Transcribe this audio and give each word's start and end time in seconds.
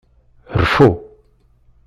Rfu. 0.61 0.87